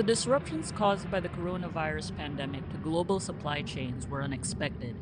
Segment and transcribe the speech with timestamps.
[0.00, 4.96] The disruptions caused by the coronavirus pandemic to global supply chains were unexpected.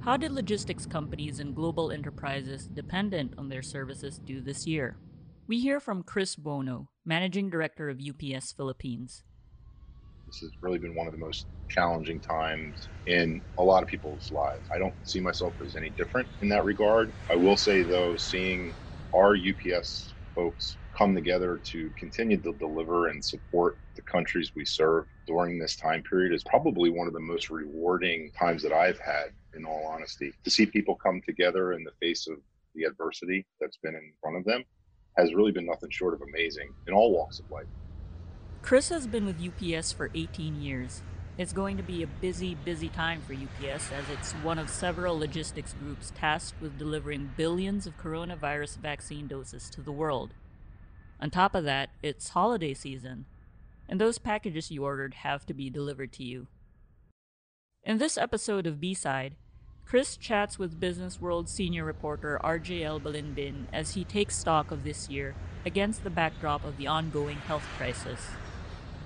[0.00, 4.96] How did logistics companies and global enterprises dependent on their services do this year?
[5.46, 9.22] We hear from Chris Buono, Managing Director of UPS Philippines.
[10.26, 14.32] This has really been one of the most challenging times in a lot of people's
[14.32, 14.66] lives.
[14.74, 17.12] I don't see myself as any different in that regard.
[17.30, 18.74] I will say, though, seeing
[19.14, 25.04] our UPS folks come together to continue to deliver and support the countries we serve
[25.26, 29.32] during this time period is probably one of the most rewarding times that I've had,
[29.54, 30.32] in all honesty.
[30.44, 32.38] To see people come together in the face of
[32.74, 34.64] the adversity that's been in front of them
[35.18, 37.66] has really been nothing short of amazing in all walks of life.
[38.62, 41.02] Chris has been with UPS for 18 years.
[41.36, 45.18] It's going to be a busy, busy time for UPS as it's one of several
[45.18, 50.32] logistics groups tasked with delivering billions of coronavirus vaccine doses to the world.
[51.20, 53.26] On top of that, it's holiday season,
[53.90, 56.46] and those packages you ordered have to be delivered to you.
[57.82, 59.34] In this episode of B Side,
[59.84, 63.00] Chris chats with Business World senior reporter Arjay L.
[63.00, 65.34] Balinbin as he takes stock of this year
[65.66, 68.20] against the backdrop of the ongoing health crisis.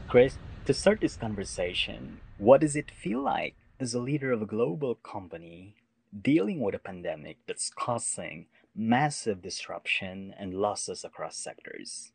[0.07, 4.47] Chris, to start this conversation, what does it feel like as a leader of a
[4.47, 5.75] global company
[6.23, 12.13] dealing with a pandemic that's causing massive disruption and losses across sectors.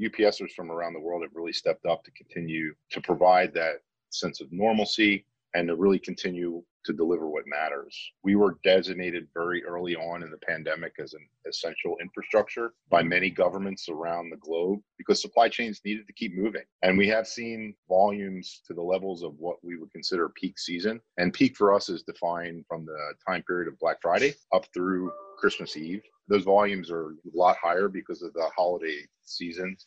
[0.00, 4.40] UPSers from around the world have really stepped up to continue to provide that sense
[4.40, 5.24] of normalcy
[5.54, 8.12] and to really continue to deliver what matters.
[8.22, 13.30] We were designated very early on in the pandemic as an essential infrastructure by many
[13.30, 16.62] governments around the globe because supply chains needed to keep moving.
[16.82, 21.00] And we have seen volumes to the levels of what we would consider peak season.
[21.18, 25.12] And peak for us is defined from the time period of Black Friday up through
[25.38, 26.02] Christmas Eve.
[26.28, 29.86] Those volumes are a lot higher because of the holiday seasons.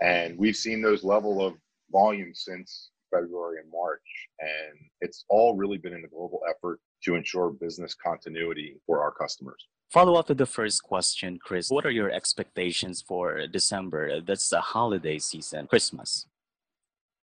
[0.00, 1.54] And we've seen those level of
[1.90, 4.00] volumes since February and March.
[4.40, 9.12] And it's all really been in a global effort to ensure business continuity for our
[9.12, 9.68] customers.
[9.90, 11.68] Follow up to the first question, Chris.
[11.68, 14.22] What are your expectations for December?
[14.22, 16.26] That's the holiday season, Christmas.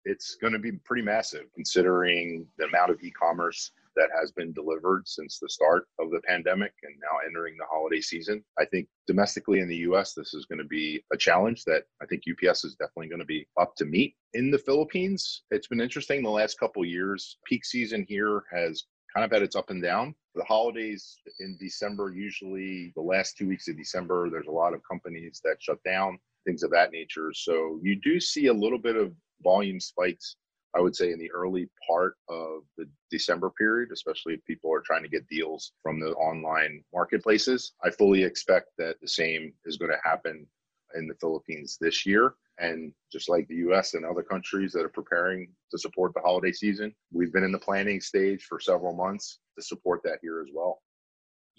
[0.04, 4.52] It's going to be pretty massive considering the amount of e commerce that has been
[4.52, 8.42] delivered since the start of the pandemic and now entering the holiday season.
[8.58, 12.06] I think domestically in the US, this is going to be a challenge that I
[12.06, 14.14] think UPS is definitely going to be up to meet.
[14.34, 17.38] In the Philippines, it's been interesting the last couple years.
[17.44, 20.14] Peak season here has kind of had its up and down.
[20.36, 24.80] The holidays in December, usually the last two weeks of December, there's a lot of
[24.88, 27.32] companies that shut down, things of that nature.
[27.34, 30.36] So you do see a little bit of volume spikes
[30.76, 34.82] I would say in the early part of the December period, especially if people are
[34.84, 37.72] trying to get deals from the online marketplaces.
[37.82, 40.46] I fully expect that the same is going to happen
[40.94, 42.34] in the Philippines this year.
[42.58, 46.52] And just like the US and other countries that are preparing to support the holiday
[46.52, 50.52] season, we've been in the planning stage for several months to support that here as
[50.52, 50.82] well.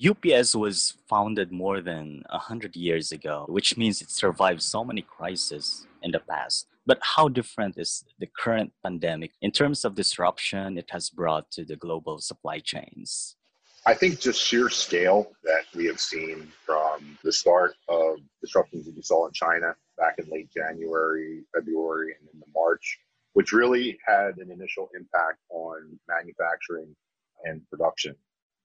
[0.06, 5.88] UPS was founded more than 100 years ago, which means it survived so many crises
[6.02, 6.68] in the past.
[6.90, 11.64] But how different is the current pandemic in terms of disruption it has brought to
[11.64, 13.36] the global supply chains?
[13.86, 18.96] I think just sheer scale that we have seen from the start of disruptions that
[18.96, 22.98] we saw in China back in late January, February, and into March,
[23.34, 26.96] which really had an initial impact on manufacturing
[27.44, 28.16] and production.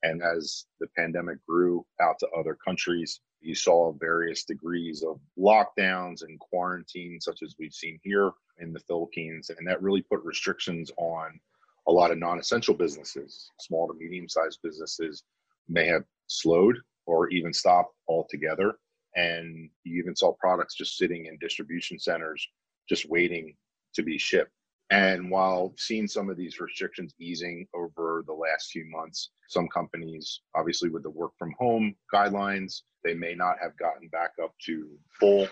[0.02, 6.22] And as the pandemic grew out to other countries, you saw various degrees of lockdowns
[6.22, 9.50] and quarantine, such as we've seen here in the Philippines.
[9.50, 11.38] And that really put restrictions on
[11.86, 13.50] a lot of non essential businesses.
[13.60, 15.24] Small to medium sized businesses
[15.68, 18.78] may have slowed or even stopped altogether.
[19.16, 22.46] And you even saw products just sitting in distribution centers,
[22.88, 23.54] just waiting
[23.94, 24.50] to be shipped.
[24.90, 30.40] And while seeing some of these restrictions easing over the last few months, some companies,
[30.54, 34.88] obviously with the work from home guidelines, they may not have gotten back up to
[35.18, 35.48] full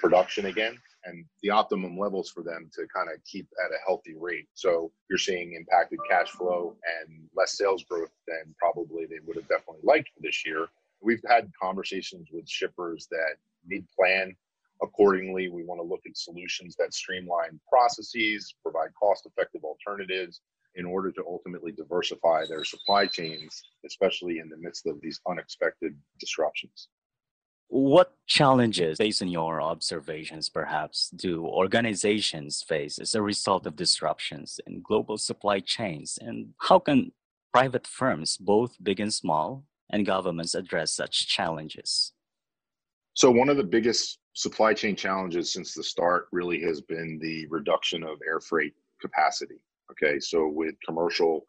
[0.00, 4.14] production again and the optimum levels for them to kind of keep at a healthy
[4.18, 4.48] rate.
[4.54, 9.48] So you're seeing impacted cash flow and less sales growth than probably they would have
[9.48, 10.66] definitely liked this year.
[11.00, 13.36] We've had conversations with shippers that
[13.66, 14.34] need plan
[14.82, 15.48] accordingly.
[15.48, 20.40] We want to look at solutions that streamline processes, provide cost effective alternatives
[20.74, 25.96] in order to ultimately diversify their supply chains, especially in the midst of these unexpected
[26.20, 26.88] disruptions.
[27.68, 34.60] What challenges, based on your observations, perhaps, do organizations face as a result of disruptions
[34.66, 36.18] in global supply chains?
[36.20, 37.10] And how can
[37.52, 42.12] private firms, both big and small, and governments address such challenges?
[43.16, 47.46] So, one of the biggest supply chain challenges since the start really has been the
[47.46, 49.56] reduction of air freight capacity.
[49.90, 51.46] Okay, so with commercial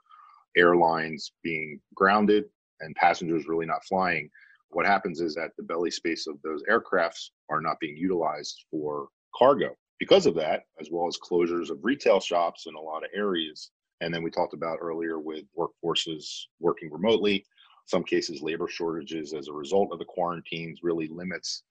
[0.56, 2.46] airlines being grounded
[2.80, 4.30] and passengers really not flying,
[4.70, 9.10] what happens is that the belly space of those aircrafts are not being utilized for
[9.36, 9.76] cargo.
[10.00, 13.72] Because of that, as well as closures of retail shops in a lot of areas,
[14.00, 17.46] and then we talked about earlier with workforces working remotely,
[17.88, 21.64] some cases labor shortages as a result of the quarantines really limits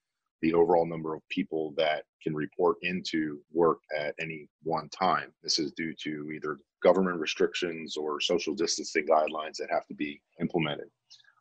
[0.42, 5.32] the overall number of people that can report into work at any one time.
[5.42, 10.20] This is due to either government restrictions or social distancing guidelines that have to be
[10.40, 10.88] implemented.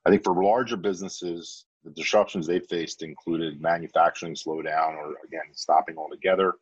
[0.06, 5.98] I think for larger businesses, the disruptions they faced included manufacturing slowdown or, again, stopping
[5.98, 6.54] altogether,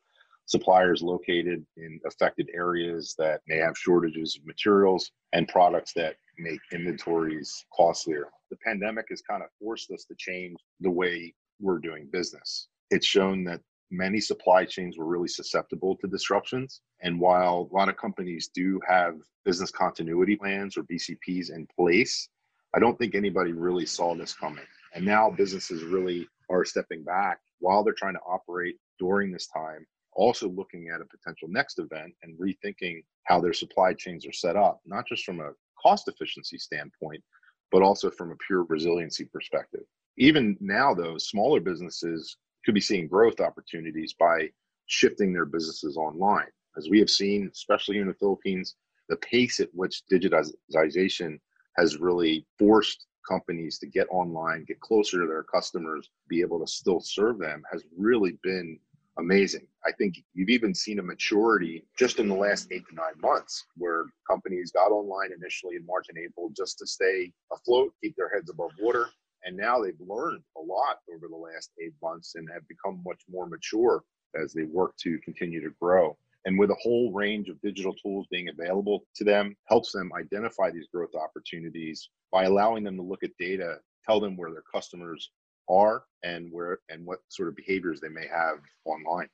[0.45, 6.59] suppliers located in affected areas that may have shortages of materials, and products that make
[6.71, 8.27] inventories costlier.
[8.49, 12.67] The pandemic has kind of forced us to change the way we're doing business.
[12.89, 16.81] It's shown that many supply chains were really susceptible to disruptions.
[17.01, 19.15] And while a lot of companies do have
[19.45, 22.29] business continuity plans or BCPs in place,
[22.75, 24.65] I don't think anybody really saw this coming.
[24.95, 29.85] And now businesses really are stepping back while they're trying to operate during this time,
[30.13, 34.55] also looking at a potential next event and rethinking how their supply chains are set
[34.55, 35.51] up, not just from a
[35.83, 37.23] cost efficiency standpoint,
[37.71, 39.83] but also from a pure resiliency perspective.
[40.17, 44.49] Even now, though, smaller businesses could be seeing growth opportunities by
[44.85, 46.47] shifting their businesses online.
[46.77, 48.75] As we have seen, especially in the Philippines,
[49.09, 51.39] the pace at which digitization
[51.77, 56.71] has really forced companies to get online, get closer to their customers, be able to
[56.71, 58.79] still serve them has really been
[59.17, 59.67] amazing.
[59.85, 63.65] I think you've even seen a maturity just in the last eight to nine months
[63.77, 68.29] where companies got online initially in March and April just to stay afloat, keep their
[68.33, 69.07] heads above water.
[69.45, 73.21] And now they've learned a lot over the last eight months and have become much
[73.29, 74.03] more mature
[74.41, 76.17] as they work to continue to grow.
[76.45, 80.71] And with a whole range of digital tools being available to them, helps them identify
[80.71, 85.31] these growth opportunities by allowing them to look at data, tell them where their customers
[85.69, 89.29] are and where and what sort of behaviors they may have online.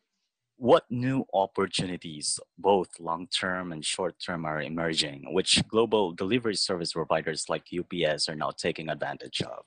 [0.58, 6.94] What new opportunities, both long term and short term, are emerging, which global delivery service
[6.94, 9.64] providers like UPS are now taking advantage of?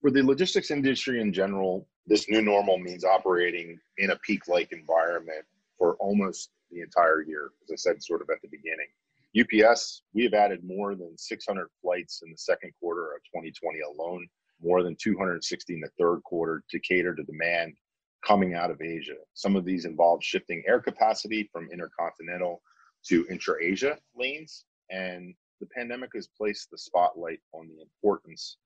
[0.00, 4.70] For the logistics industry in general, this new normal means operating in a peak like
[4.70, 5.44] environment
[5.78, 8.86] for almost the entire year, as I said, sort of at the beginning.
[9.36, 14.28] UPS, we have added more than 600 flights in the second quarter of 2020 alone
[14.64, 17.74] more than 260 in the third quarter to cater to demand
[18.26, 19.16] coming out of Asia.
[19.34, 22.62] Some of these involve shifting air capacity from intercontinental
[23.08, 24.64] to intra Asia lanes.
[24.90, 28.56] And the pandemic has placed the spotlight on the importance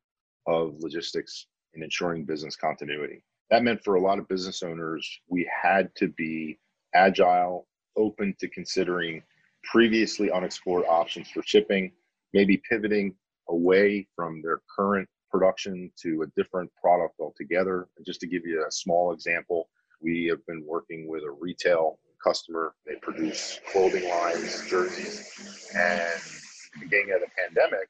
[0.46, 3.22] of logistics in ensuring business continuity.
[3.50, 6.58] That meant for a lot of business owners, we had to be
[6.94, 7.66] agile,
[7.96, 9.22] open to considering
[9.64, 11.92] previously unexplored options for shipping,
[12.32, 13.14] maybe pivoting
[13.48, 17.88] away from their current production to a different product altogether.
[17.96, 19.68] And just to give you a small example,
[20.00, 22.74] we have been working with a retail customer.
[22.86, 26.20] They produce clothing lines, jerseys, and
[26.80, 27.88] beginning of the pandemic,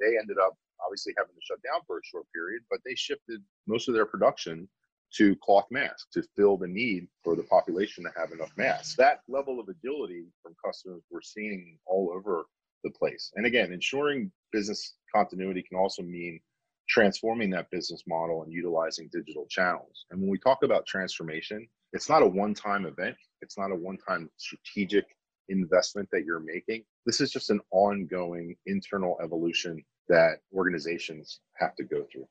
[0.00, 3.40] they ended up obviously having to shut down for a short period, but they shifted
[3.66, 4.68] most of their production
[5.12, 8.94] to cloth masks to fill the need for the population to have enough masks.
[8.96, 12.44] That level of agility from customers we're seeing all over
[12.84, 13.32] the place.
[13.34, 16.40] And again, ensuring business continuity can also mean
[16.90, 20.06] transforming that business model and utilizing digital channels.
[20.10, 23.74] And when we talk about transformation, it's not a one time event, it's not a
[23.74, 25.04] one time strategic
[25.48, 26.82] investment that you're making.
[27.06, 32.26] This is just an ongoing internal evolution that organizations have to go through.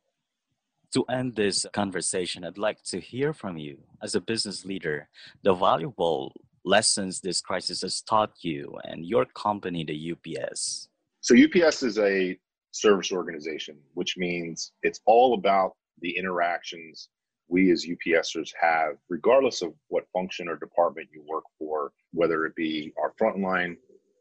[0.93, 5.07] To end this conversation, I'd like to hear from you as a business leader
[5.43, 6.33] the valuable
[6.65, 10.89] lessons this crisis has taught you and your company, the UPS.
[11.21, 12.37] So, UPS is a
[12.71, 17.09] service organization, which means it's all about the interactions
[17.47, 22.55] we as UPSers have, regardless of what function or department you work for, whether it
[22.55, 23.75] be our frontline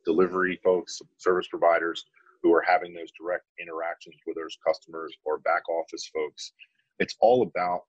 [0.04, 2.06] delivery folks, service providers
[2.42, 6.52] who are having those direct interactions with those customers or back office folks.
[6.98, 7.82] It's all about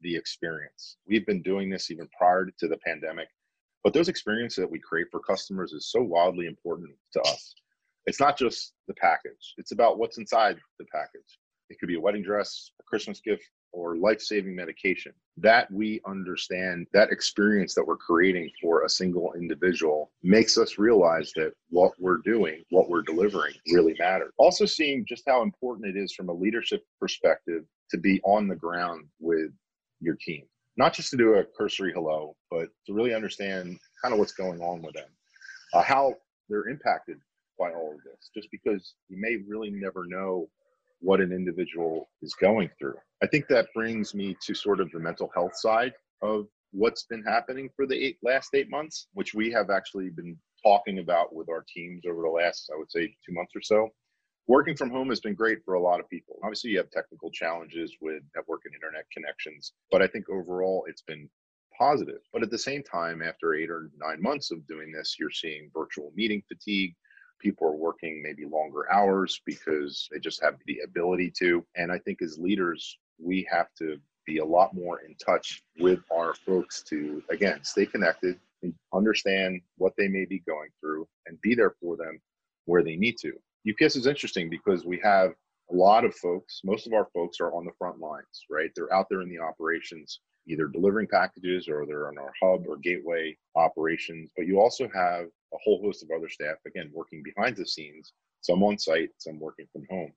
[0.00, 0.96] the experience.
[1.06, 3.28] We've been doing this even prior to the pandemic,
[3.84, 7.54] but those experiences that we create for customers is so wildly important to us
[8.06, 9.54] it's not just the package.
[9.58, 11.38] It's about what's inside the package.
[11.68, 15.12] It could be a wedding dress a christmas gift or life-saving medication.
[15.36, 21.32] That we understand that experience that we're creating for a single individual makes us realize
[21.36, 24.32] that what we're doing what we're delivering really matters.
[24.38, 28.56] Also seeing just how important it is from a leadership perspective to be on the
[28.56, 29.50] ground with
[30.00, 30.44] your team,
[30.76, 34.60] not just to do a cursory hello, but to really understand kind of what's going
[34.60, 35.08] on with them,
[35.74, 36.14] uh, how
[36.48, 37.18] they're impacted
[37.58, 40.48] by all of this, just because you may really never know
[41.00, 42.96] what an individual is going through.
[43.22, 47.22] I think that brings me to sort of the mental health side of what's been
[47.22, 51.48] happening for the eight, last eight months, which we have actually been talking about with
[51.48, 53.88] our teams over the last, I would say, two months or so.
[54.48, 56.38] Working from home has been great for a lot of people.
[56.42, 61.02] Obviously, you have technical challenges with network and internet connections, but I think overall it's
[61.02, 61.28] been
[61.76, 62.20] positive.
[62.32, 65.70] But at the same time, after eight or nine months of doing this, you're seeing
[65.74, 66.94] virtual meeting fatigue.
[67.40, 71.64] People are working maybe longer hours because they just have the ability to.
[71.76, 76.00] And I think as leaders, we have to be a lot more in touch with
[76.12, 81.40] our folks to, again, stay connected, and understand what they may be going through, and
[81.42, 82.20] be there for them
[82.64, 83.32] where they need to.
[83.68, 85.32] UPS is interesting because we have
[85.70, 88.70] a lot of folks, most of our folks are on the front lines, right?
[88.74, 92.76] They're out there in the operations, either delivering packages or they're on our hub or
[92.76, 94.30] gateway operations.
[94.36, 95.26] But you also have
[95.56, 99.40] a whole host of other staff, again, working behind the scenes, some on site, some
[99.40, 100.12] working from home.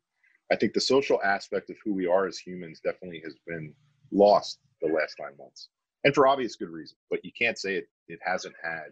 [0.52, 3.74] I think the social aspect of who we are as humans definitely has been
[4.12, 5.70] lost the last nine months.
[6.04, 6.98] And for obvious good reason.
[7.10, 8.88] But you can't say it, it hasn't had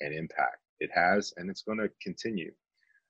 [0.00, 0.58] an impact.
[0.80, 2.52] It has, and it's going to continue.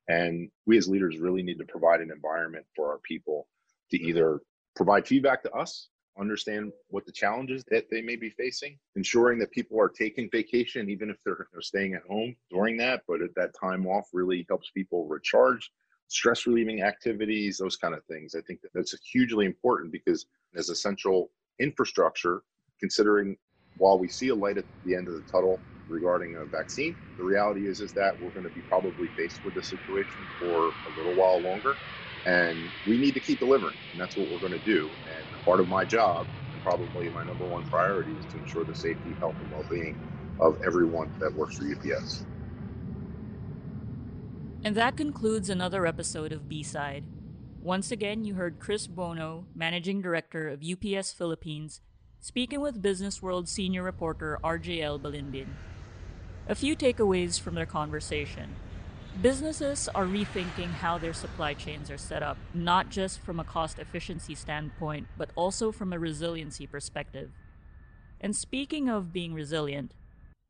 [0.08, 3.48] And we as leaders really need to provide an environment for our people
[3.90, 4.40] to either
[4.76, 9.50] provide feedback to us, understand what the challenges that they may be facing, ensuring that
[9.52, 13.02] people are taking vacation, even if they're, staying at home during that.
[13.08, 15.70] But at that time off really helps people recharge,
[16.08, 18.34] stress relieving activities, those kind of things.
[18.34, 21.30] I think that that's hugely important because as essential
[21.60, 22.42] infrastructure,
[22.80, 23.36] considering
[23.76, 27.24] while we see a light at the end of the tunnel regarding a vaccine, the
[27.24, 30.90] reality is is that we're going to be probably faced with this situation for a
[30.90, 31.78] little while longer,
[32.24, 34.92] and we need to keep delivering, and that's what we're going to do.
[35.44, 39.12] Part of my job, and probably my number one priority, is to ensure the safety,
[39.18, 40.00] health, and well-being
[40.40, 42.24] of everyone that works for UPS.
[44.64, 47.04] And that concludes another episode of B Side.
[47.60, 51.82] Once again, you heard Chris Buono, Managing Director of UPS Philippines,
[52.20, 54.98] speaking with Business World senior reporter Arjay L.
[54.98, 55.48] Balinbin.
[56.48, 58.54] A few takeaways from their conversation.
[59.22, 63.78] Businesses are rethinking how their supply chains are set up, not just from a cost
[63.78, 67.30] efficiency standpoint, but also from a resiliency perspective.
[68.20, 69.94] And speaking of being resilient,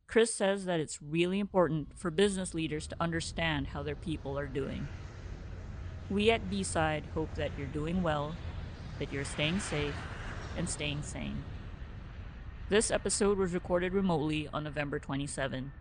[0.07, 4.47] Chris says that it's really important for business leaders to understand how their people are
[4.47, 4.87] doing.
[6.09, 8.35] We at B Side hope that you're doing well,
[8.97, 9.95] that you're staying safe,
[10.57, 11.43] and staying sane.
[12.69, 15.71] This episode was recorded remotely on November 27.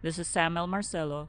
[0.00, 1.28] This is Samuel Marcelo.